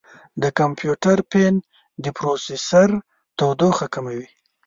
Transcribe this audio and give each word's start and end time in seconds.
د 0.41 0.43
کمپیوټر 0.59 1.17
فین 1.29 1.55
د 2.03 2.05
پروسیسر 2.17 2.89
تودوخه 3.37 3.85
کموي. 3.93 4.25